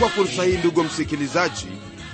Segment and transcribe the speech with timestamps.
[0.00, 1.66] nachukua fursa hii ndugu msikilizaji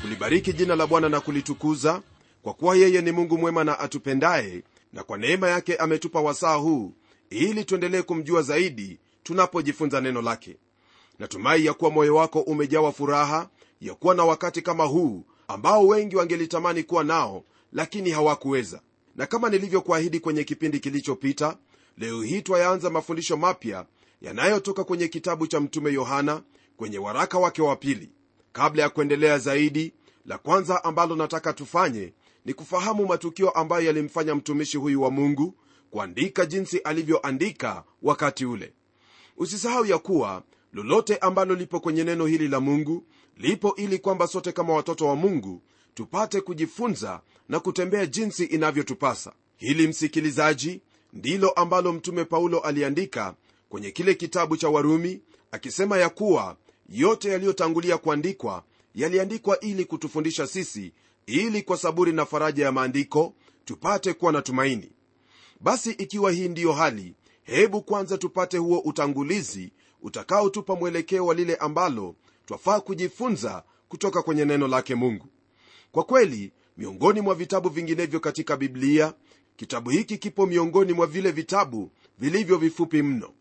[0.03, 2.03] kulibariki jina la bwana na kulitukuza
[2.43, 6.93] kwa kuwa yeye ni mungu mwema na atupendaye na kwa neema yake ametupa wasaa huu
[7.31, 10.57] ili tuendelee kumjua zaidi tunapojifunza neno lake.
[11.19, 13.49] Natumai ya kuwa moyo wako umejawa furaha
[13.81, 18.81] ya kuwa na wakati kama huu ambao wengi wangelitamani kuwa nao lakini hawakuweza.
[19.17, 21.57] Na kama nilivyokuahidi kwenye kipindi kilichopita
[21.99, 23.87] leo hii twayaanza mafundisho mapya
[24.23, 26.43] yanayotoka kwenye kitabu cha mtume yohana
[26.77, 28.11] kwenye waraka wake wa pili.
[28.53, 29.93] Kabla ya kuendelea zaidi
[30.27, 32.13] la kwanza ambalo nataka tufanye
[32.45, 35.55] ni kufahamu matukio ambayo yalimfanya mtumishi huyu wa mungu
[35.91, 38.73] kuandika jinsi alivyoandika wakati ule.
[39.37, 40.43] Usisahau ya kuwa
[40.73, 43.05] lolote ambalo lipo kwenye neno hili la mungu
[43.37, 45.63] lipo ili kwamba sote kama watoto wa mungu
[45.95, 49.33] tupate kujifunza na kutembea jinsi inavyotupasa.
[49.57, 50.81] Hili msikilizaji
[51.13, 53.35] ndilo ambalo mtume paulo aliandika
[53.75, 55.21] kwenye kile kitabu cha warumi
[55.51, 56.57] akisema ya kuwa
[56.89, 58.65] yote yaliyotangulia kuandikwa
[58.95, 60.93] yaliandikwa ili kutufundisha sisi
[61.27, 63.35] ili kwa saburi na faraja ya maandiko
[63.65, 64.93] tupate kuwa na tumaini.
[65.61, 72.15] Basi ikiwa hii ndiyo hali hebu kwanza tupate huo utangulizi utakaotupa mwelekeo wa lile ambalo
[72.47, 75.27] twafaa kujifunza kutoka kwenye neno lake mungu.
[75.93, 79.15] Kwa kweli miongoni mwa vitabu vinginevyo katika biblia
[79.57, 83.33] kitabu hiki kipo miongoni mwa vile vitabu vilivyo vifupi mno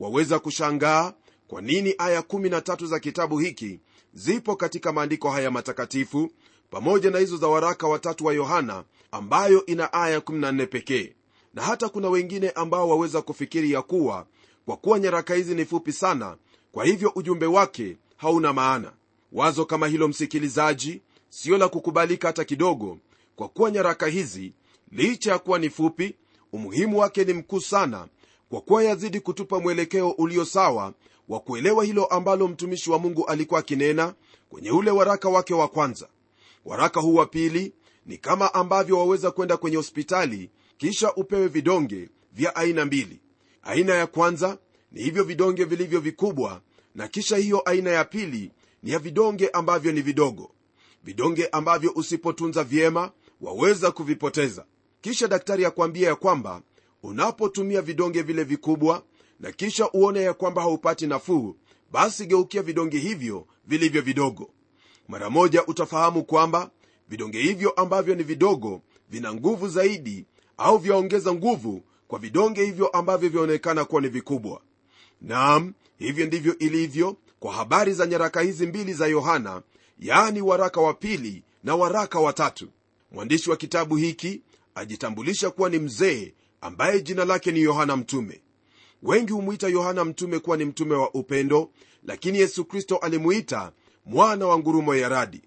[0.00, 1.12] waweza kushangaa
[1.48, 3.80] kwa nini aya 13 za kitabu hiki
[4.14, 6.30] zipo katika maandiko haya matakatifu
[6.70, 11.12] pamoja na hizo za waraka watatu wa yohana ambayo ina aya 14 pekee.
[11.54, 14.26] Na hata kuna wengine ambao waweza kufikiri ya kuwa
[14.66, 16.36] kwa kuwa nyaraka hizi ni fupi sana
[16.72, 18.92] kwa hivyo ujumbe wake hauna maana.
[19.32, 22.98] Wazo kama hilo msikilizaji sio la kukubalika hata kidogo
[23.36, 24.52] kwa kuwa nyaraka hizi
[24.92, 26.14] licha ya kuwa ni fupi
[26.52, 28.08] umuhimu wake ni mkuu sana
[28.50, 30.94] kwa kuwa yazidi kutupa mwelekeo ulio sawa
[31.28, 34.14] wa kuelewa hilo ambalo mtumishi wa mungu alikuwa akinena
[34.48, 36.08] kwenye ule waraka wake wa kwanza.
[36.64, 37.72] Waraka huu wa pili
[38.06, 43.20] ni kama ambavyo waweza kwenda kwenye hospitali kisha upewe vidonge vya aina mbili.
[43.62, 44.58] Aina ya kwanza
[44.92, 46.60] ni hivyo vidonge vilivyo vikubwa
[46.94, 50.50] na kisha hiyo aina ya pili ni ya vidonge ambavyo ni vidogo.
[51.04, 54.64] Vidonge ambavyo usipotunza vyema waweza kuvipoteza.
[55.00, 56.62] Kisha daktari akwambia ya kwamba
[57.02, 59.02] unapotumia vidonge vile vikubwa
[59.40, 61.56] na kisha uone ya kwamba haupati nafuu
[61.92, 64.50] basi geukia vidonge hivyo vilivyo vidogo.
[65.08, 66.70] Mara moja utafahamu kwamba
[67.08, 70.24] vidonge hivyo ambavyo ni vidogo vina nguvu zaidi
[70.58, 74.60] au vyaongeza nguvu kwa vidonge hivyo ambavyo vyaonekana kuwa ni vikubwa.
[75.22, 79.62] Naam hivyo ndivyo ilivyo kwa habari za nyaraka hizi mbili za yohana
[79.98, 82.68] yaani waraka wa pili na waraka wa tatu.
[83.12, 84.40] Mwandishi wa kitabu hiki
[84.74, 88.40] ajitambulisha kuwa ni mzee ambaye jina lake ni yohana mtume.
[89.02, 91.70] Wengi humwita yohana mtume kuwa ni mtume wa upendo
[92.04, 93.72] lakini yesu kristo alimuita
[94.06, 95.42] mwana wa ngurumo ya radi.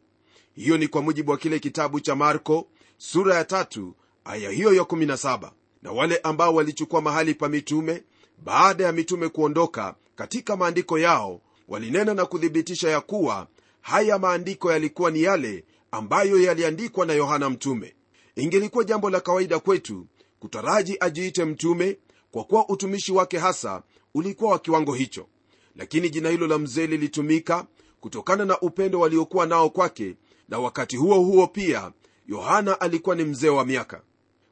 [0.56, 2.68] Hiyo ni kwa mujibu wa kile kitabu cha marko
[2.98, 3.96] sura ya tatu
[4.26, 5.52] aya hiyo ya 17
[5.82, 8.04] na wale ambao walichukua mahali pa mitume
[8.44, 13.48] baada ya mitume kuondoka katika maandiko yao walinena na kuthibitisha ya kuwa
[13.82, 17.96] haya maandiko yalikuwa ni yale ambayo yaliandikwa na yohana mtume.
[18.36, 20.08] Ingelikuwa jambo la kawaida kwetu
[20.44, 21.98] kutaraji ajiite mtume
[22.32, 25.28] kwa kuwa utumishi wake hasa ulikuwa wa kiwango hicho.
[25.76, 27.66] Lakini jina hilo la mzee lilitumika
[28.00, 30.16] kutokana na upendo waliokuwa nao kwake
[30.50, 31.92] na wakati huo huo pia
[32.28, 34.02] yohana alikuwa ni mzee wa miaka.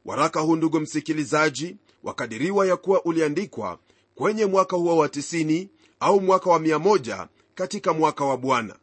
[0.05, 3.79] Waraka huu ndugu msikilizaji wakadiriwa ya kuwa uliandikwa
[4.15, 5.67] kwenye mwaka huo wa 90
[5.99, 8.75] au mwaka wa 1 katika mwaka wa bwana.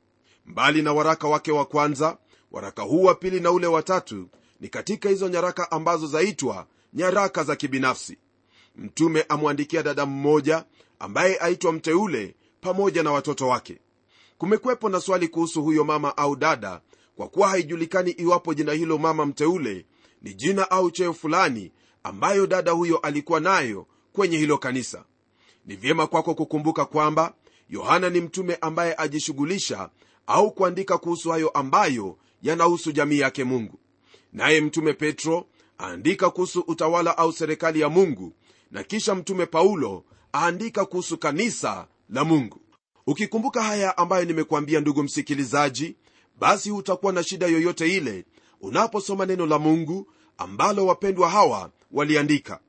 [0.46, 2.18] Mbali na waraka wake wa kwanza
[2.52, 4.28] waraka huu wa pili na ule watatu
[4.60, 8.18] ni katika hizo nyaraka ambazo zaitwa nyaraka za kibinafsi.
[8.76, 10.64] Mtume amwandikia dada mmoja
[10.98, 13.78] ambaye aitwa mteule pamoja na watoto wake.
[14.38, 16.80] Kumekwepo na swali kuhusu huyo mama au dada
[17.16, 19.86] kwa kuwa haijulikani iwapo jina hilo mama mteule
[20.22, 25.04] ni jina au cheo fulani ambayo dada huyo alikuwa nayo kwenye hilo kanisa.
[25.66, 27.34] Ni vyema kwako kukumbuka kwamba
[27.70, 29.90] yohana ni mtume ambaye ajishughulisha
[30.26, 33.78] au kuandika kuhusu hayo ambayo yanahusu jamii yake mungu.
[34.32, 35.46] Naye mtume petro
[35.80, 38.32] aandika kuhusu utawala au serikali ya mungu
[38.70, 40.04] na kisha mtume paulo
[40.34, 42.60] aandika kuhusu kanisa la mungu.
[43.06, 45.96] Ukikumbuka haya ambayo nimekuambia ndugu msikilizaji
[46.38, 48.24] basi hutakuwa na shida yoyote ile
[48.60, 52.60] unaposoma neno la mungu ambalo wapendwa hawa waliandika.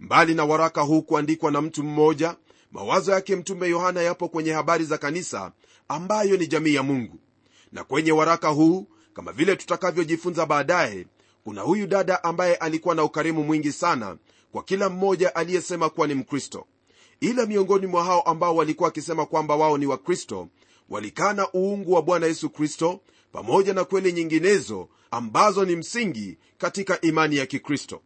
[0.00, 2.36] Mbali na waraka huu kuandikwa na mtu mmoja
[2.72, 5.52] mawazo yake mtume yohana yapo kwenye habari za kanisa
[5.88, 7.18] ambayo ni jamii ya mungu.
[7.72, 11.06] Na kwenye waraka huu kama vile tutakavyojifunza baadaye
[11.44, 14.16] kuna huyu dada ambaye alikuwa na ukarimu mwingi sana
[14.52, 16.66] kwa kila mmoja aliyesema kuwa ni mkristo.
[17.20, 20.48] Ila miongoni mwa hao ambao walikuwa wakisema kwamba wao ni wakristo
[20.88, 23.00] walikana uungu wa bwana yesu kristo
[23.32, 28.00] pamoja na kweli nyinginezo ambazo ni msingi katika imani ya kikristo.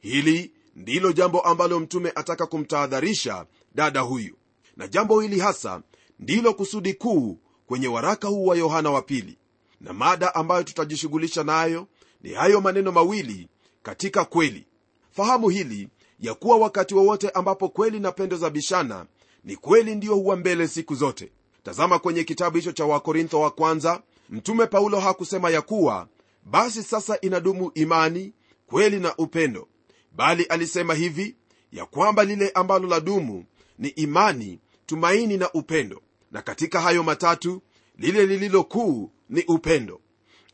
[0.00, 4.34] Hili ndilo jambo ambalo mtume ataka kumtahadharisha dada huyu.
[4.76, 5.82] Na jambo hili hasa
[6.18, 9.38] ndilo kusudi kuu kwenye waraka huu wa yohana wa pili.
[9.80, 11.86] Na mada ambayo tutajishughulisha nayo
[12.26, 13.48] ni hayo maneno mawili
[13.82, 14.66] katika kweli.
[15.10, 15.88] Fahamu hili
[16.20, 19.06] ya kuwa wakati wowote ambapo kweli na pendo za bishana
[19.44, 21.32] ni kweli ndiyo huwa mbele siku zote.
[21.62, 26.08] Tazama kwenye kitabu hicho cha wakorintho wa kwanza mtume paulo hakusema ya kuwa
[26.44, 28.32] basi sasa inadumu imani
[28.66, 29.68] kweli na upendo.
[30.12, 31.36] Bali alisema hivi
[31.72, 33.44] ya kwamba lile ambalo la dumu
[33.78, 36.02] ni imani tumaini na upendo.
[36.30, 37.62] Na katika hayo matatu
[37.98, 40.00] lile lililo kuu ni upendo.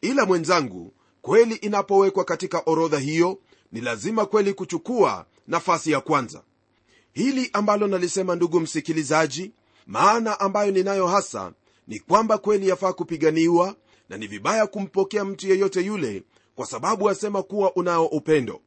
[0.00, 0.92] Ila mwenzangu
[1.22, 3.38] kweli inapowekwa katika orodha hiyo
[3.72, 6.42] ni lazima kweli kuchukua nafasi ya kwanza.
[7.12, 9.52] Hili ambalo nalisema ndugu msikilizaji
[9.86, 11.52] maana ambayo ninayo hasa
[11.88, 13.76] ni kwamba kweli yafaa kupiganiwa
[14.08, 16.22] na ni vibaya kumpokea mtu yeyote yule
[16.54, 18.60] kwa sababu asema kuwa unao upendo.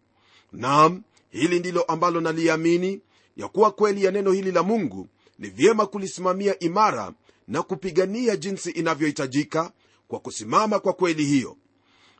[0.53, 3.01] Nam hili ndilo ambalo naliamini
[3.37, 5.07] ya kuwa kweli ya neno hili la mungu
[5.39, 7.13] ni vyema kulisimamia imara
[7.47, 9.71] na kupigania jinsi inavyohitajika
[10.07, 11.57] kwa kusimama kwa kweli hiyo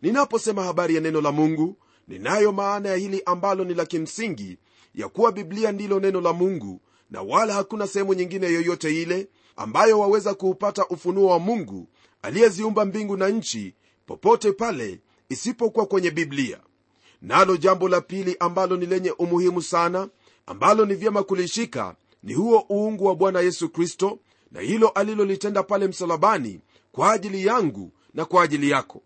[0.05, 4.57] ninaposema habari ya neno la mungu ninayo maana ya hili ambalo ni la kimsingi
[4.95, 6.81] ya kuwa biblia ndilo neno la mungu
[7.11, 11.87] na wala hakuna sehemu nyingine yoyote ile ambayo waweza kuupata ufunuo wa mungu
[12.21, 13.73] aliyeziumba mbingu na nchi
[14.05, 14.99] popote pale
[15.29, 16.59] isipokuwa kwenye biblia.
[17.21, 20.09] Nalo jambo la pili ambalo ni lenye umuhimu sana
[20.45, 24.19] ambalo ni vyema kulishika ni huo uungu wa bwana yesu kristo
[24.51, 26.59] na hilo alilolitenda pale msalabani
[26.91, 29.01] kwa ajili yangu na kwa ajili yako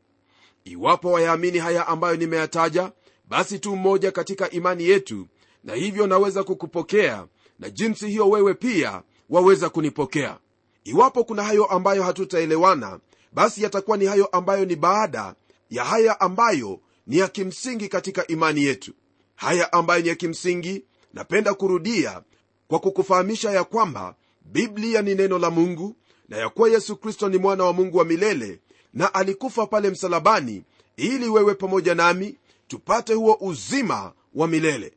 [0.72, 2.92] iwapo wayaamini haya ambayo nimeyataja
[3.30, 5.28] basi tu mmoja katika imani yetu
[5.64, 7.28] na hivyo naweza kukupokea
[7.60, 10.38] na jinsi hiyo wewe pia waweza kunipokea.
[10.84, 13.00] Iwapo kuna hayo ambayo hatutaelewana
[13.34, 15.36] basi yatakuwa ni hayo ambayo ni baada
[15.70, 18.94] ya haya ambayo ni ya kimsingi katika imani yetu.
[19.36, 20.84] Haya ambayo ni ya kimsingi
[21.14, 22.22] napenda kurudia
[22.68, 25.96] kwa kukufahamisha ya kwamba biblia ni neno la mungu
[26.30, 28.60] na ya kuwa yesu kristo ni mwana wa mungu wa milele
[28.94, 30.64] na alikufa pale msalabani
[30.98, 32.36] ili wewe pamoja nami
[32.68, 34.94] tupate huo uzima wa milele.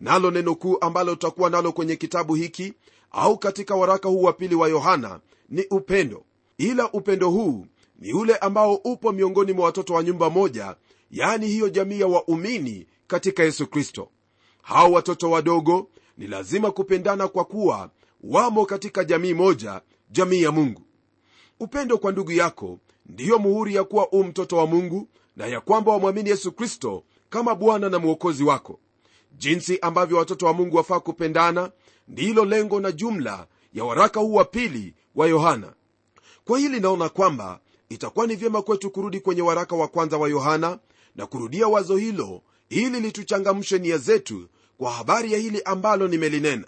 [0.00, 2.74] Nalo neno kuu ambalo tutakuwa nalo kwenye kitabu hiki
[3.10, 6.24] au katika waraka huu wa pili wa yohana ni upendo.
[6.58, 7.66] Ila upendo huu
[7.98, 10.76] ni ule ambao upo miongoni mwa watoto wa nyumba moja
[11.10, 14.08] yaani hiyo jamii ya waumini katika yesu kristo.
[14.62, 17.90] Hao watoto wadogo ni lazima kupendana kwa kuwa
[18.24, 19.80] wamo katika jamii moja
[20.10, 20.82] jamii ya mungu.
[21.60, 22.78] Upendo kwa ndugu yako
[23.10, 27.54] ndiyo muhuri ya kuwa u mtoto wa mungu na ya kwamba wamwamini yesu kristo kama
[27.54, 28.78] bwana na mwokozi wako.
[29.38, 31.70] Jinsi ambavyo watoto wa mungu wafaa kupendana
[32.08, 35.72] ndilo lengo na jumla ya waraka huu wa pili wa yohana.
[36.44, 40.78] Kwa hili naona kwamba itakuwa ni vyema kwetu kurudi kwenye waraka wa kwanza wa yohana
[41.16, 44.48] na kurudia wazo hilo ili lituchangamshe nia zetu
[44.78, 46.66] kwa habari ya hili ambalo nimelinena.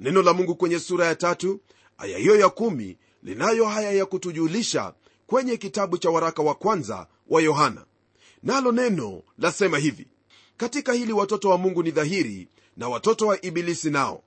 [0.00, 1.60] Neno la mungu kwenye sura ya tatu
[1.98, 4.94] aya hiyo ya kumi linayo haya ya kutujulisha
[5.30, 7.84] kwenye kitabu cha waraka wa kwanza wa yohana.
[8.42, 10.06] Nalo neno lasema hivi
[10.56, 14.22] katika hili watoto wa mungu ni dhahiri na watoto wa ibilisi nao.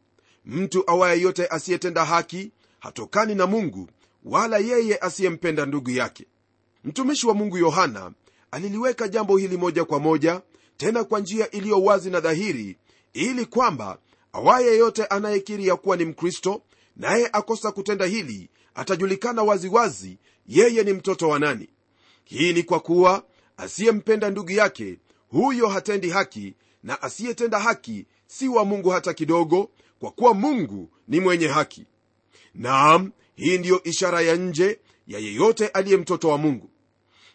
[0.45, 3.89] Mtu awaye yote asiyetenda haki hatokani na mungu
[4.25, 6.25] wala yeye asiyempenda ndugu yake.
[6.83, 8.12] Mtumishi wa mungu yohana
[8.51, 10.41] aliliweka jambo hili moja kwa moja
[10.77, 12.77] tena kwa njia iliyo wazi na dhahiri
[13.13, 13.98] ili kwamba
[14.33, 16.62] awaye yote anayekiri ya kuwa ni mkristo
[16.95, 21.69] naye akosa kutenda hili atajulikana waziwazi wazi, yeye ni mtoto wa nani?
[22.23, 23.23] Hii ni kwa kuwa
[23.57, 24.97] asiyempenda ndugu yake
[25.29, 29.69] huyo hatendi haki na asiyetenda haki si wa mungu hata kidogo
[30.00, 31.85] kwa kuwa mungu ni mwenye haki.
[32.55, 36.69] Naam hii ndiyo ishara ya nje ya yeyote aliye mtoto wa mungu.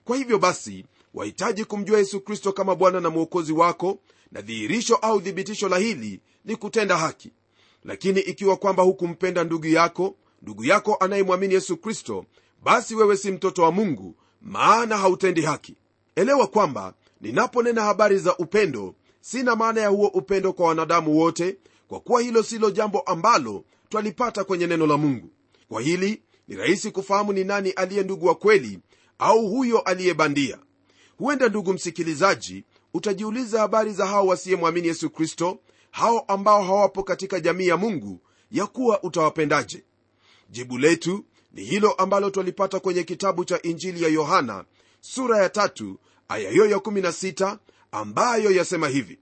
[0.04, 0.84] Kwa hivyo basi
[1.14, 3.98] wahitaji kumjua yesu kristo kama bwana na mwokozi wako
[4.32, 7.30] na dhihirisho au thibitisho la hili ni kutenda haki.
[7.84, 12.24] Lakini ikiwa kwamba hukumpenda ndugu yako ndugu yako anayemwamini yesu kristo
[12.68, 15.76] basi wewe si mtoto wa mungu maana hautendi haki.
[16.16, 21.56] Elewa kwamba ninaponena habari za upendo sina maana ya huo upendo kwa wanadamu wote
[21.88, 25.30] kwa kuwa hilo silo jambo ambalo twalipata kwenye neno la mungu.
[25.68, 28.78] Kwa hili ni rahisi kufahamu ni nani aliye ndugu wa kweli
[29.18, 30.58] au huyo aliyebandia.
[31.18, 35.58] Huenda ndugu msikilizaji utajiuliza habari za hao wasiyemwamini yesu kristo
[35.90, 38.20] hao ambao hawapo katika jamii ya mungu
[38.50, 39.84] ya kuwa utawapendaje.
[40.50, 44.64] Jibu letu ni hilo ambalo twalipata kwenye kitabu cha injili ya yohana
[45.00, 47.58] sura ya tatu aya hiyo ya 16
[47.92, 49.18] ambayo yasema hivi.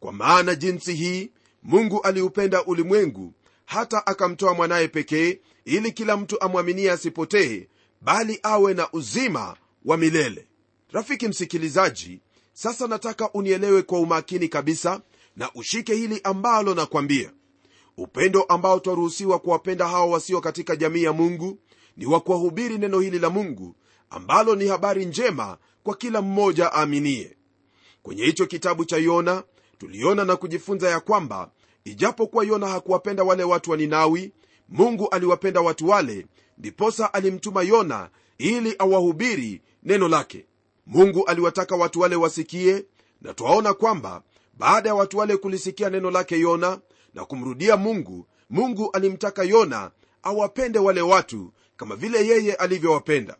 [0.00, 1.30] Kwa maana jinsi hii
[1.62, 3.32] mungu aliupenda ulimwengu
[3.64, 7.68] hata akamtoa mwanaye pekee ili kila mtu amwaminie asipotee
[8.00, 10.46] bali awe na uzima wa milele.
[10.92, 12.20] Rafiki msikilizaji
[12.52, 15.00] sasa nataka unielewe kwa umakini kabisa
[15.36, 17.32] na ushike hili ambalo nakwambia
[17.96, 21.58] upendo ambao twaruhusiwa kuwapenda hawa wasio katika jamii ya mungu
[21.96, 23.74] ni wa kuwahubiri neno hili la mungu
[24.10, 27.36] ambalo ni habari njema kwa kila mmoja aaminie.
[28.02, 29.42] Kwenye hicho kitabu cha yona
[29.78, 31.50] tuliona na kujifunza ya kwamba
[31.84, 34.32] ijapokuwa yona hakuwapenda wale watu wa ninawi
[34.68, 36.26] mungu aliwapenda watu wale
[36.58, 40.46] ndiposa alimtuma yona ili awahubiri neno lake.
[40.86, 42.84] Mungu aliwataka watu wale wasikie
[43.22, 44.22] na twaona kwamba
[44.58, 46.80] baada ya watu wale kulisikia neno lake yona
[47.14, 49.90] na kumrudia mungu mungu alimtaka yona
[50.22, 53.36] awapende wale watu kama vile yeye alivyowapenda.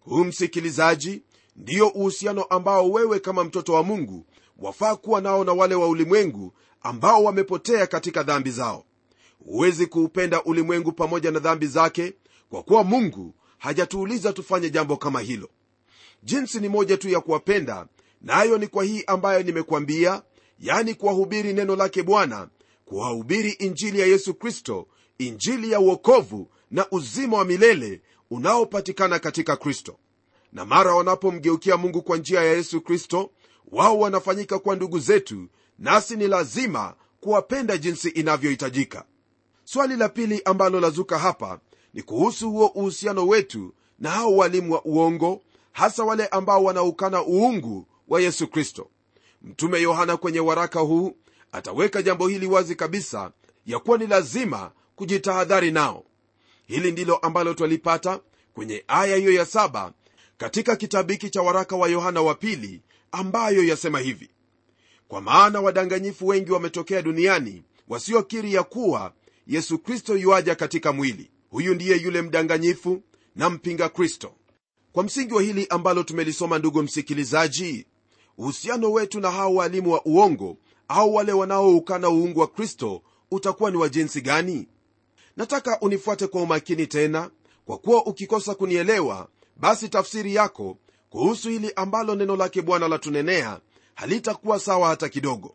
[0.00, 1.22] Huu msikilizaji
[1.56, 4.26] ndiyo uhusiano ambao wewe kama mtoto wa mungu
[4.58, 6.52] wafaa kuwa nao na wale wa ulimwengu
[6.82, 8.84] ambao wamepotea katika dhambi zao.
[9.44, 12.14] Huwezi kuupenda ulimwengu pamoja na dhambi zake
[12.50, 15.48] kwa kuwa mungu hajatuuliza tufanye jambo kama hilo.
[16.22, 17.86] Jinsi ni moja tu ya kuwapenda
[18.20, 20.22] nayo na ni kwa hii ambayo nimekuambia
[20.58, 22.48] yani kuwahubiri neno lake bwana
[22.92, 24.86] kuwahubiri injili ya yesu kristo
[25.18, 29.96] injili ya uokovu na uzima wa milele unaopatikana katika kristo.
[30.52, 33.30] Na mara wanapomgeukia mungu kwa njia ya yesu kristo
[33.70, 39.04] wao wanafanyika kuwa ndugu zetu nasi ni lazima kuwapenda jinsi inavyohitajika.
[39.64, 41.60] Swali la pili ambalo lazuka hapa
[41.94, 47.86] ni kuhusu huo uhusiano wetu na hao walimu wa uongo hasa wale ambao wanaukana uungu
[48.08, 48.88] wa yesu kristo.
[49.42, 51.16] Mtume yohana kwenye waraka huu
[51.52, 53.32] ataweka jambo hili wazi kabisa
[53.66, 56.04] ya kuwa ni lazima kujitahadhari nao.
[56.66, 58.20] Hili ndilo ambalo twalipata
[58.54, 59.92] kwenye aya hiyo ya saba
[60.38, 62.82] katika kitabu hiki cha waraka wa yohana wa pili
[63.12, 64.30] ambayo yasema hivi
[65.08, 69.12] kwa maana wadanganyifu wengi wametokea duniani wasiokiri ya kuwa
[69.46, 71.30] yesu kristo yuaja katika mwili.
[71.50, 73.02] Huyu ndiye yule mdanganyifu
[73.36, 74.34] na mpinga kristo.
[74.92, 77.86] Kwa msingi wa hili ambalo tumelisoma ndugu msikilizaji
[78.38, 80.56] uhusiano wetu na hao waalimu wa uongo
[80.94, 84.68] au wale wanaoukana uungu wa kristo utakuwa ni wa jinsi gani?
[85.36, 87.30] Nataka unifuate kwa umakini tena
[87.64, 90.76] kwa kuwa ukikosa kunielewa basi tafsiri yako
[91.10, 93.60] kuhusu hili ambalo neno lake bwana latunenea
[93.94, 95.54] halitakuwa sawa hata kidogo.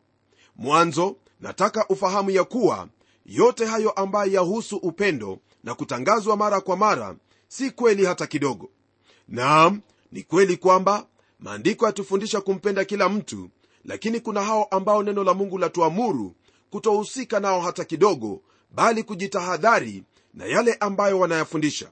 [0.56, 2.88] Mwanzo nataka ufahamu ya kuwa
[3.26, 7.16] yote hayo ambayo yahusu upendo na kutangazwa mara kwa mara
[7.48, 8.70] si kweli hata kidogo.
[9.28, 11.08] Naam ni kweli kwamba
[11.40, 13.50] maandiko yatufundisha kumpenda kila mtu
[13.88, 16.36] lakini kuna hao ambao neno la mungu latuamuru
[16.70, 18.42] kutohusika nao hata kidogo
[18.72, 20.04] bali kujitahadhari
[20.34, 21.92] na yale ambayo wanayafundisha.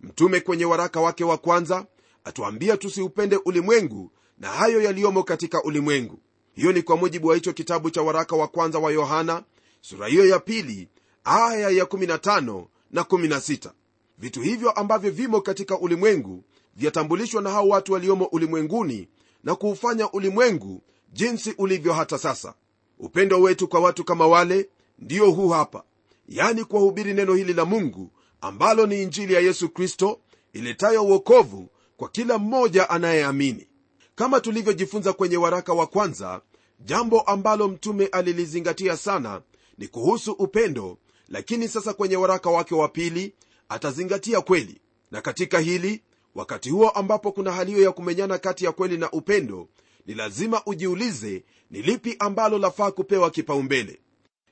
[0.00, 1.86] Mtume kwenye waraka wake wa kwanza
[2.24, 6.18] atuambia tusiupende ulimwengu na hayo yaliyomo katika ulimwengu.
[6.54, 9.42] Hiyo ni kwa mujibu wa hicho kitabu cha waraka wa kwanza wa yohana
[9.80, 10.88] sura hiyo ya pili
[11.24, 13.70] aya ya 15 na 16
[14.18, 16.44] vitu hivyo ambavyo vimo katika ulimwengu
[16.76, 19.08] vyatambulishwa na hao watu waliomo ulimwenguni
[19.44, 20.82] na kuufanya ulimwengu
[21.12, 22.54] jinsi ulivyo hata sasa.
[22.98, 25.84] Upendo wetu kwa watu kama wale ndio huu hapa.
[26.28, 30.20] Yani kuwahubiri neno hili la mungu ambalo ni injili ya yesu kristo
[30.52, 33.66] iletayo uokovu kwa kila mmoja anayeamini.
[34.14, 36.40] Kama tulivyojifunza kwenye waraka wa kwanza
[36.80, 39.42] jambo ambalo mtume alilizingatia sana
[39.78, 43.34] ni kuhusu upendo lakini sasa kwenye waraka wake wa pili
[43.68, 44.80] atazingatia kweli.
[45.10, 46.02] Na katika hili
[46.34, 49.68] wakati huo ambapo kuna hali hiyo ya kumenyana kati ya kweli na upendo
[50.06, 54.00] ni lazima ujiulize ni lipi ambalo lafaa kupewa kipaumbele?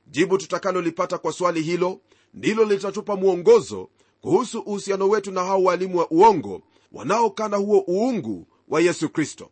[0.06, 2.00] Jibu tutakalolipata kwa swali hilo
[2.34, 3.88] ndilo litatupa mwongozo
[4.20, 9.50] kuhusu uhusiano wetu na hao walimu wa uongo wanaokana huo uungu wa yesu kristo.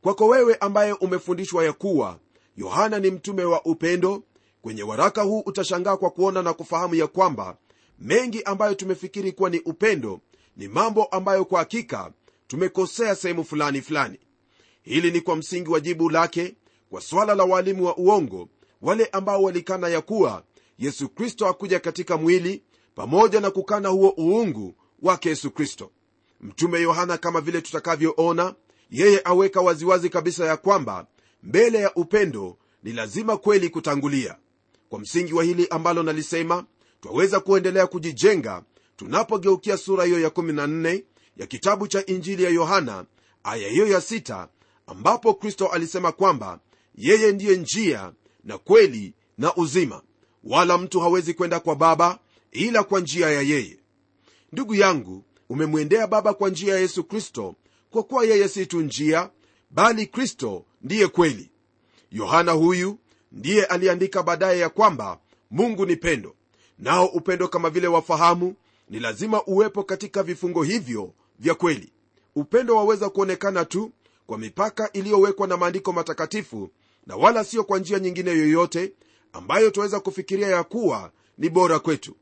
[0.00, 2.18] Kwako wewe ambaye umefundishwa ya kuwa
[2.56, 4.22] yohana ni mtume wa upendo
[4.62, 7.56] kwenye waraka huu utashangaa kwa kuona na kufahamu ya kwamba
[7.98, 10.20] mengi ambayo tumefikiri kuwa ni upendo
[10.56, 12.12] ni mambo ambayo kwa hakika
[12.46, 14.18] tumekosea sehemu fulani fulani
[14.84, 16.54] hili ni kwa msingi wa jibu lake
[16.90, 18.48] kwa swala la waalimu wa uongo
[18.82, 20.44] wale ambao walikana ya kuwa
[20.78, 22.62] yesu kristo akuja katika mwili
[22.94, 25.90] pamoja na kukana huo uungu wake yesu kristo.
[26.40, 28.54] Mtume yohana kama vile tutakavyoona
[28.90, 31.06] yeye aweka waziwazi kabisa ya kwamba
[31.42, 34.36] mbele ya upendo ni lazima kweli kutangulia.
[34.88, 36.64] Kwa msingi wa hili ambalo nalisema
[37.00, 38.62] twaweza kuendelea kujijenga
[38.96, 41.02] tunapogeukia sura hiyo ya 14
[41.36, 43.04] ya kitabu cha injili ya yohana
[43.44, 44.48] aya hiyo ya 6
[44.86, 46.60] ambapo kristo alisema kwamba
[46.94, 48.12] yeye ndiye njia
[48.44, 50.02] na kweli na uzima.
[50.44, 52.18] Wala mtu hawezi kwenda kwa baba
[52.52, 53.78] ila kwa njia ya yeye.
[54.52, 57.54] Ndugu yangu umemwendea baba kwa njia ya yesu kristo
[57.90, 59.30] kwa kuwa yeye si tu njia
[59.70, 61.50] bali kristo ndiye kweli.
[62.10, 62.98] Yohana huyu
[63.32, 65.18] ndiye aliandika baadaye ya kwamba
[65.50, 66.34] mungu ni pendo.
[66.78, 68.54] Nao upendo kama vile wafahamu
[68.88, 71.92] ni lazima uwepo katika vifungo hivyo vya kweli.
[72.34, 73.92] Upendo waweza kuonekana tu
[74.26, 76.70] kwa mipaka iliyowekwa na maandiko matakatifu
[77.06, 78.92] na wala sio kwa njia nyingine yoyote
[79.32, 82.16] ambayo twaweza kufikiria ya kuwa ni bora kwetu.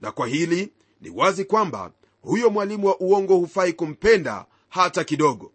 [0.00, 5.52] Na kwa hili ni wazi kwamba huyo mwalimu wa uongo hufai kumpenda hata kidogo.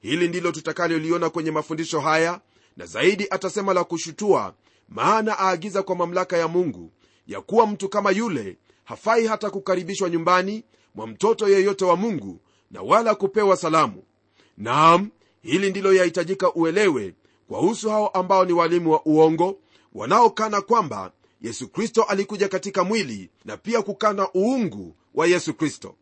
[0.00, 2.40] Hili ndilo tutakaloliona kwenye mafundisho haya
[2.76, 4.54] na zaidi atasema la kushutua
[4.88, 6.92] maana aagiza kwa mamlaka ya mungu
[7.26, 10.64] ya kuwa mtu kama yule hafai hata kukaribishwa nyumbani
[10.94, 12.40] mwa mtoto yeyote wa mungu
[12.70, 14.02] na wala kupewa salamu.
[14.56, 15.10] Naam
[15.42, 17.14] hili ndilo yahitajika uelewe
[17.48, 19.58] kwahusu hao ambao ni walimu wa uongo
[19.92, 25.94] wanaokana kwamba yesu kristo alikuja katika mwili na pia kukana uungu wa yesu kristo.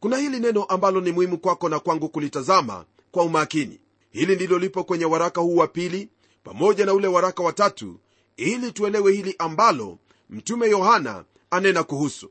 [0.00, 3.80] Kuna hili neno ambalo ni muhimu kwako na kwangu kulitazama kwa umakini.
[4.10, 6.08] Hili ndilo lipo kwenye waraka huu wa pili
[6.44, 8.00] pamoja na ule waraka wa tatu
[8.36, 9.98] ili tuelewe hili ambalo
[10.30, 12.30] mtume yohana anena kuhusu.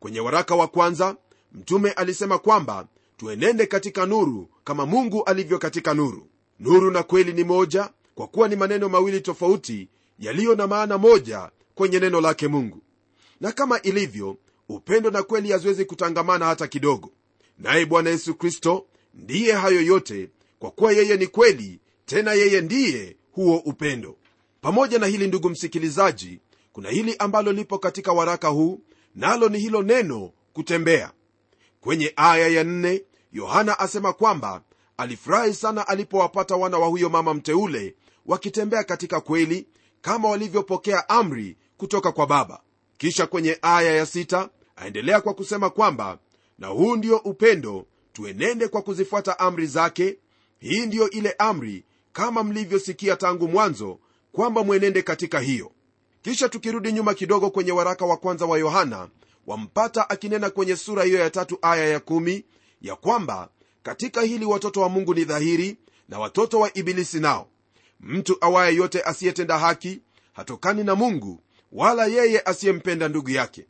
[0.00, 1.16] Kwenye waraka wa kwanza
[1.52, 2.86] mtume alisema kwamba
[3.18, 6.26] tuenende katika nuru kama mungu alivyo katika nuru.
[6.60, 11.50] Nuru na kweli ni moja kwa kuwa ni maneno mawili tofauti yaliyo na maana moja
[11.74, 12.82] kwenye neno lake mungu.
[13.40, 14.36] Na kama ilivyo
[14.68, 17.12] upendo na kweli haziwezi kutangamana hata kidogo.
[17.58, 23.16] Naye bwana yesu kristo ndiye hayo yote kwa kuwa yeye ni kweli tena yeye ndiye
[23.32, 24.16] huo upendo.
[24.60, 26.40] Pamoja na hili ndugu msikilizaji
[26.72, 28.80] kuna hili ambalo lipo katika waraka huu
[29.14, 31.12] nalo ni hilo neno kutembea.
[31.80, 32.64] Kwenye aya ya
[33.32, 34.62] yohana asema kwamba
[34.96, 37.94] alifurahi sana alipowapata wana wa huyo mama mteule
[38.26, 39.66] wakitembea katika kweli
[40.00, 42.60] kama walivyopokea amri kutoka kwa baba.
[42.96, 46.18] Kisha kwenye aya ya sita aendelea kwa kusema kwamba
[46.58, 50.18] na huu ndio upendo tuenende kwa kuzifuata amri zake.
[50.58, 53.98] Hii ndiyo ile amri kama mlivyosikia tangu mwanzo
[54.32, 55.72] kwamba mwenende katika hiyo.
[56.22, 59.08] Kisha tukirudi nyuma kidogo kwenye waraka wa kwanza wa yohana
[59.46, 62.44] wampata akinena kwenye sura hiyo ya tatu aya ya kumi
[62.82, 63.48] ya kwamba
[63.82, 65.76] katika hili watoto wa mungu ni dhahiri
[66.08, 67.48] na watoto wa ibilisi nao.
[68.00, 70.00] Mtu awaye yote asiyetenda haki
[70.32, 71.40] hatokani na mungu
[71.72, 73.66] wala yeye asiyempenda ndugu yake.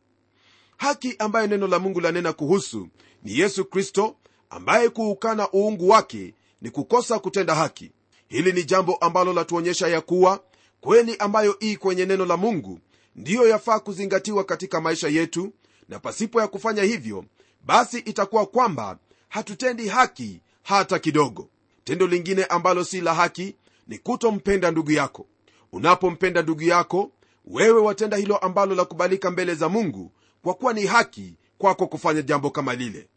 [0.77, 2.87] Haki ambayo neno la mungu lanena kuhusu
[3.23, 4.15] ni yesu kristo
[4.49, 7.91] ambaye kuukana uungu wake ni kukosa kutenda haki.
[8.27, 10.43] Hili ni jambo ambalo latuonyesha ya kuwa
[10.81, 12.79] kweli ambayo ii kwenye neno la mungu
[13.15, 15.53] ndiyo yafaa kuzingatiwa katika maisha yetu
[15.89, 17.25] na pasipo ya kufanya hivyo
[17.65, 18.97] basi itakuwa kwamba
[19.29, 21.49] hatutendi haki hata kidogo.
[21.83, 23.55] Tendo lingine ambalo si la haki
[23.87, 25.25] ni kutompenda ndugu yako.
[25.71, 27.11] Unapompenda ndugu yako
[27.45, 30.11] wewe watenda hilo ambalo la kubalika mbele za mungu
[30.43, 33.07] kwa kuwa ni haki kwako kufanya jambo kama lile.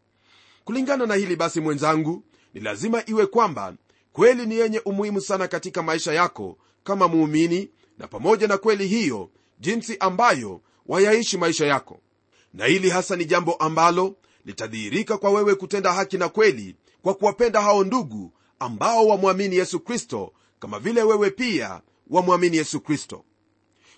[0.64, 2.22] Kulingana na hili basi mwenzangu
[2.54, 3.74] ni lazima iwe kwamba
[4.12, 9.30] kweli ni yenye umuhimu sana katika maisha yako kama muumini na pamoja na kweli hiyo
[9.60, 12.00] jinsi ambayo wayaishi maisha yako.
[12.54, 17.60] Na hili hasa ni jambo ambalo litadhihirika kwa wewe kutenda haki na kweli kwa kuwapenda
[17.60, 23.24] hao ndugu ambao wamwamini yesu kristo kama vile wewe pia wamwamini yesu kristo.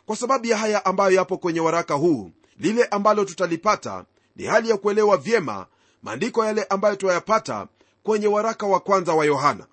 [0.06, 4.04] Kwa sababu ya haya ambayo yapo kwenye waraka huu lile ambalo tutalipata
[4.36, 5.66] ni hali ya kuelewa vyema
[6.02, 7.68] maandiko yale ambayo twayapata
[8.02, 9.66] kwenye waraka wa kwanza wa yohana.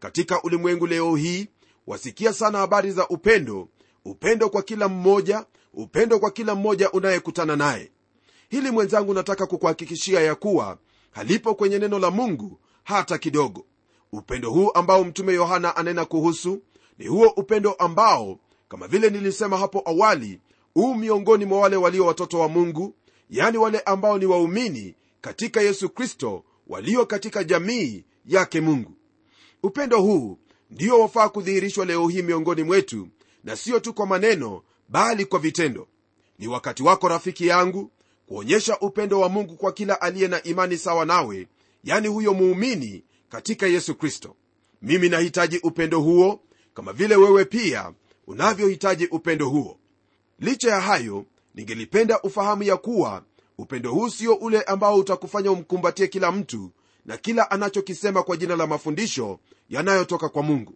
[0.00, 1.48] Katika ulimwengu leo hii
[1.86, 3.68] wasikia sana habari za upendo
[4.04, 7.90] upendo kwa kila mmoja upendo kwa kila mmoja unayekutana naye
[8.54, 10.78] hili mwenzangu nataka kukuhakikishia ya kuwa
[11.10, 13.66] halipo kwenye neno la mungu hata kidogo.
[14.12, 16.62] Upendo huu ambao mtume yohana anena kuhusu
[16.98, 18.38] ni huo upendo ambao
[18.68, 20.40] kama vile nilisema hapo awali
[20.74, 22.94] huu miongoni mwa wale walio watoto wa mungu
[23.30, 28.92] yani wale ambao ni waumini katika yesu kristo walio katika jamii yake mungu.
[29.62, 30.38] Upendo huu
[30.70, 33.08] ndio wafaa kudhihirishwa leo hii miongoni mwetu
[33.44, 35.88] na sio tu kwa maneno bali kwa vitendo.
[36.38, 37.90] Ni wakati wako rafiki yangu
[38.26, 41.48] kuonyesha upendo wa mungu kwa kila aliye na imani sawa nawe
[41.84, 44.36] yani huyo muumini katika yesu kristo.
[44.82, 46.40] Mimi nahitaji upendo huo
[46.74, 47.92] kama vile wewe pia
[48.26, 49.78] unavyohitaji upendo huo.
[50.38, 53.24] Licha ya hayo ningelipenda ufahamu ya kuwa
[53.58, 56.70] upendo huu sio ule ambao utakufanya umkumbatie kila mtu
[57.06, 60.74] na kila anachokisema kwa jina la mafundisho yanayotoka kwa mungu.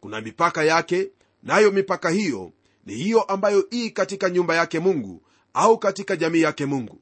[0.00, 1.10] Kuna mipaka yake
[1.42, 2.52] nayo mipaka hiyo
[2.86, 5.22] ni hiyo ambayo ii katika nyumba yake mungu
[5.56, 6.98] au katika jamii yake mungu.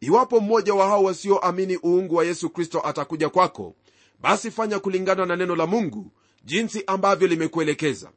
[0.00, 3.74] Iwapo mmoja wa hao wasioamini uungu wa yesu kristo atakuja kwako
[4.20, 6.12] basi fanya kulingana na neno la mungu
[6.44, 8.10] jinsi ambavyo limekuelekeza.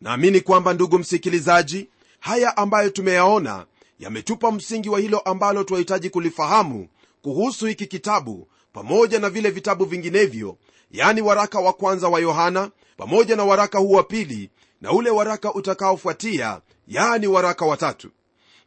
[0.00, 1.88] Naamini kwamba ndugu msikilizaji
[2.20, 3.66] haya ambayo tumeyaona
[3.98, 6.88] yametupa msingi wa hilo ambalo twahitaji kulifahamu
[7.22, 10.56] kuhusu hiki kitabu pamoja na vile vitabu vinginevyo
[10.90, 15.54] yani waraka wa kwanza wa yohana pamoja na waraka huu wa pili na ule waraka
[15.54, 18.10] utakaofuatia yani waraka watatu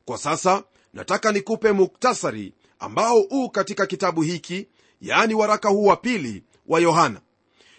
[0.06, 4.68] kwa sasa nataka nikupe muktasari ambao uu katika kitabu hiki
[5.02, 7.22] yaani waraka huu wa pili wa yohana.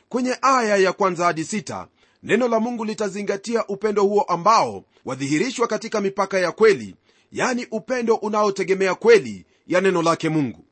[0.08, 1.88] Kwenye aya ya kwanza hadi sita
[2.22, 6.96] neno la mungu litazingatia upendo huo ambao wadhihirishwa katika mipaka ya kweli
[7.32, 10.64] yani upendo unaotegemea kweli ya neno lake mungu.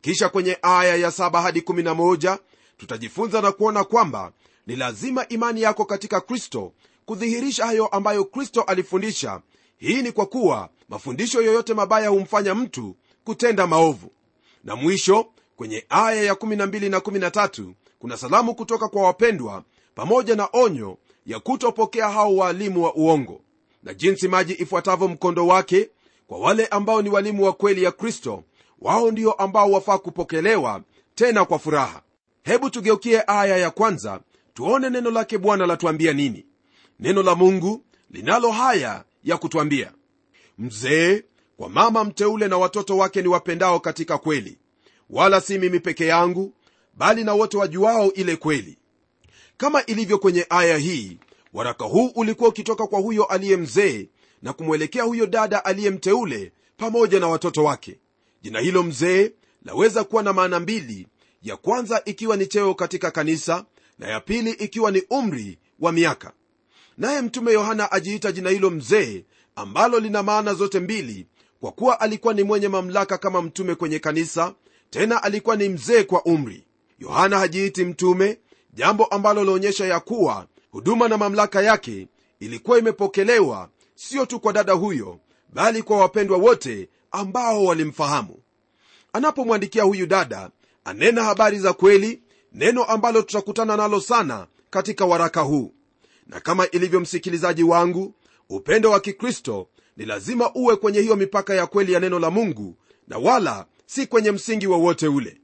[0.00, 2.38] Kisha kwenye aya ya 7 hadi 11
[2.76, 4.32] tutajifunza na kuona kwamba
[4.66, 6.72] ni lazima imani yako katika kristo
[7.04, 9.40] kudhihirisha hayo ambayo kristo alifundisha
[9.80, 14.10] hii ni kwa kuwa mafundisho yoyote mabaya humfanya mtu kutenda maovu.
[14.64, 19.64] Na mwisho kwenye aya ya 12 na 13 kuna salamu kutoka kwa wapendwa
[19.94, 23.40] pamoja na onyo ya kutopokea hao waalimu wa uongo.
[23.82, 25.90] Na jinsi maji ifuatavyo mkondo wake
[26.26, 28.44] kwa wale ambao ni walimu wa kweli ya kristo
[28.80, 30.82] wao ndio ambao wafaa kupokelewa
[31.14, 32.02] tena kwa furaha.
[32.42, 34.20] Hebu tugeukie aya ya kwanza
[34.54, 36.46] tuone neno lake bwana latuambia nini.
[36.98, 39.92] Neno la mungu linalo haya ya kutwambia
[40.58, 41.22] mzee
[41.56, 44.58] kwa mama mteule na watoto wake ni wapendao katika kweli
[45.10, 46.54] wala si mimi peke yangu
[46.94, 48.78] bali na wote wajuao ile kweli.
[49.56, 51.18] Kama ilivyo kwenye aya hii
[51.52, 54.08] waraka huu ulikuwa ukitoka kwa huyo aliye mzee
[54.42, 57.98] na kumwelekea huyo dada aliye mteule pamoja na watoto wake.
[58.42, 59.32] Jina hilo mzee
[59.64, 61.06] laweza kuwa na maana mbili
[61.42, 63.64] ya kwanza ikiwa ni cheo katika kanisa
[63.98, 66.32] na ya pili ikiwa ni umri wa miaka
[67.00, 69.24] naye mtume yohana ajiita jina hilo mzee
[69.56, 71.26] ambalo lina maana zote mbili
[71.60, 74.54] kwa kuwa alikuwa ni mwenye mamlaka kama mtume kwenye kanisa
[74.90, 76.66] tena alikuwa ni mzee kwa umri.
[76.98, 78.38] Yohana hajiiti mtume
[78.74, 82.08] jambo ambalo laonyesha ya kuwa huduma na mamlaka yake
[82.40, 85.18] ilikuwa imepokelewa sio tu kwa dada huyo
[85.52, 88.36] bali kwa wapendwa wote ambao walimfahamu.
[89.12, 90.50] Anapomwandikia huyu dada
[90.84, 95.74] anena habari za kweli neno ambalo tutakutana nalo sana katika waraka huu
[96.30, 98.14] na kama ilivyo msikilizaji wangu
[98.48, 102.76] upendo wa kikristo ni lazima uwe kwenye hiyo mipaka ya kweli ya neno la mungu
[103.08, 105.40] na wala si kwenye msingi wowote ule.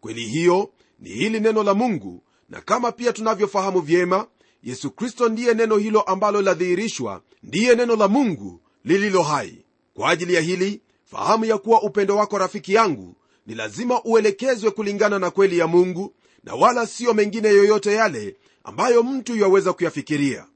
[0.00, 0.70] Kweli hiyo
[1.00, 4.26] ni hili neno la mungu na kama pia tunavyofahamu vyema
[4.62, 9.64] yesu kristo ndiye neno hilo ambalo ladhihirishwa ndiye neno la mungu lililo hai.
[9.94, 15.18] Kwa ajili ya hili fahamu ya kuwa upendo wako rafiki yangu ni lazima uelekezwe kulingana
[15.18, 20.46] na kweli ya mungu na wala siyo mengine yoyote yale ambayo mtu yaweza kuyafikiria.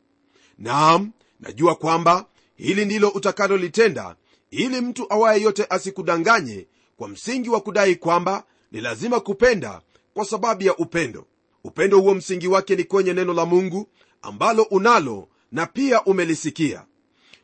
[0.58, 4.16] Naam najua kwamba hili ndilo utakalolitenda
[4.50, 9.80] ili mtu awaye yote asikudanganye kwa msingi wa kudai kwamba ni lazima kupenda
[10.14, 11.26] kwa sababu ya upendo.
[11.64, 13.88] Upendo huo msingi wake ni kwenye neno la mungu
[14.22, 16.84] ambalo unalo na pia umelisikia.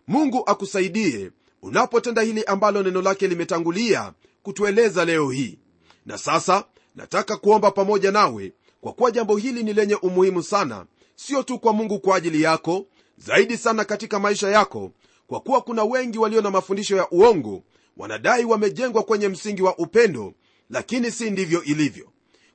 [0.07, 1.31] Mungu akusaidie
[1.63, 5.59] unapotenda hili ambalo neno lake limetangulia kutueleza leo hii.
[6.07, 8.53] Na sasa nataka kuomba pamoja nawe
[8.87, 12.87] kwa kuwa jambo hili ni lenye umuhimu sana sio tu kwa mungu kwa ajili yako
[13.17, 14.93] zaidi sana katika maisha yako
[15.27, 17.63] kwa kuwa kuna wengi walio na mafundisho ya uongo
[17.97, 20.33] wanadai wamejengwa kwenye msingi wa upendo
[20.71, 22.09] lakini si ndivyo ilivyo.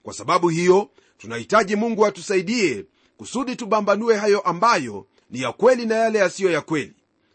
[0.04, 2.86] Kwa sababu hiyo tunahitaji mungu atusaidie
[3.18, 6.94] kusudi tubambanue hayo ambayo ni ya kweli na yale yasiyo ya kweli.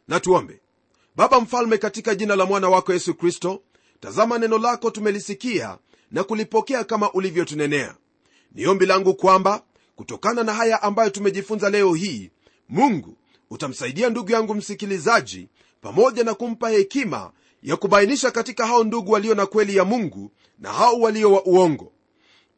[0.09, 0.61] Na tuombe.
[1.17, 3.63] Baba mfalme katika jina la mwana wako yesu kristo
[4.01, 5.79] tazama neno lako tumelisikia
[6.11, 7.95] na kulipokea kama ulivyotunenea
[8.57, 9.63] ni ombi langu kwamba
[9.97, 12.31] kutokana na haya ambayo tumejifunza leo hii
[12.69, 13.17] mungu
[13.51, 15.49] utamsaidia ndugu yangu msikilizaji
[15.81, 17.31] pamoja na kumpa hekima
[17.63, 21.93] ya kubainisha katika hao ndugu walio na kweli ya mungu na hao walio wa uongo.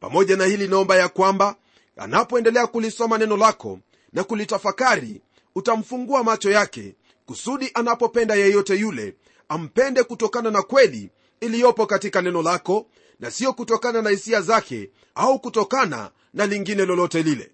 [0.01, 1.57] Pamoja na hili naomba ya kwamba
[1.97, 3.79] anapoendelea kulisoma neno lako
[4.13, 5.21] na kulitafakari
[5.55, 6.95] utamfungua macho yake
[7.27, 9.15] kusudi anapopenda yeyote yule
[9.49, 12.87] ampende kutokana na kweli iliyopo katika neno lako
[13.21, 17.51] na siyo kutokana na hisia zake au kutokana na lingine lolote lile.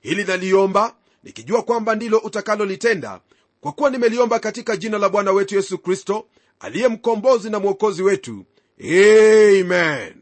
[0.00, 3.20] Hili naliomba nikijua kwamba ndilo utakalolitenda
[3.60, 6.26] kwa kuwa nimeliomba katika jina la bwana wetu yesu kristo
[6.60, 8.44] aliye mkombozi na mwokozi wetu.
[8.80, 10.14] Amen.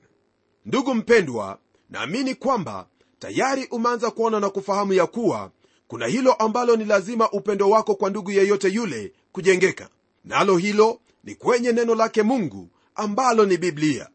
[0.66, 1.58] Ndugu mpendwa
[1.90, 2.86] naamini kwamba
[3.18, 5.50] tayari umeanza kuona na kufahamu ya kuwa
[5.88, 9.88] kuna hilo ambalo ni lazima upendo wako kwa ndugu yeyote yule kujengeka.
[10.24, 14.08] Nalo hilo ni kwenye neno lake mungu ambalo ni biblia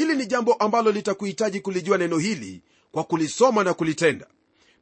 [0.00, 4.26] hili ni jambo ambalo litakuhitaji kulijua neno hili kwa kulisoma na kulitenda.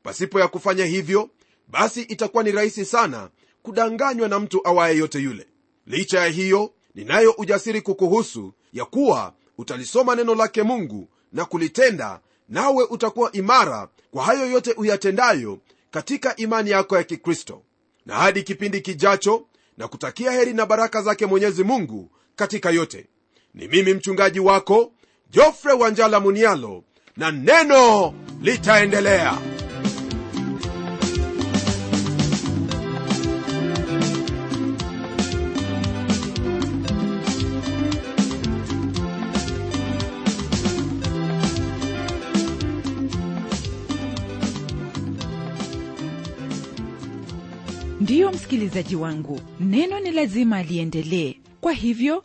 [0.03, 1.31] Pasipo ya kufanya hivyo
[1.69, 3.31] basi itakuwa ni rahisi sana
[3.63, 5.47] kudanganywa na mtu awaye yote yule.
[5.87, 12.85] Licha ya hiyo ninayo ujasiri kukuhusu ya kuwa utalisoma neno lake mungu na kulitenda nawe
[12.85, 15.59] utakuwa imara kwa hayo yote uyatendayo
[15.91, 17.63] katika imani yako ya kikristo.
[18.07, 19.47] Na hadi kipindi kijacho
[19.79, 23.07] na kutakia heri na baraka zake mwenyezi mungu katika yote.
[23.55, 24.93] Ni mimi mchungaji wako
[25.31, 26.85] jofre wanjala munialo
[27.17, 29.39] na neno litaendelea.
[48.01, 51.35] Ndiyo msikilizaji wangu neno ni lazima liendelee.
[51.61, 52.25] Kwa hivyo